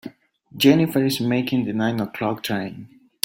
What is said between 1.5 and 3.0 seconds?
the nine o'clock train.